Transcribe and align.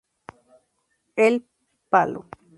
El 1.15 1.45
Palo. 1.91 2.25